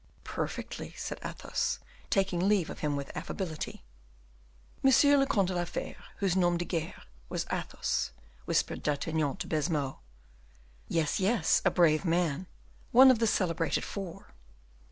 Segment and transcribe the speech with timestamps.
[0.23, 1.77] "Perfectly," said Athos,
[2.09, 3.83] taking leave of him with affability.
[4.81, 8.09] "Monsieur le Comte de la Fere, whose nom de guerre was Athos,"
[8.45, 9.99] whispered D'Artagnan to Baisemeaux.
[10.87, 12.47] "Yes, yes, a brave man,
[12.91, 14.33] one of the celebrated four."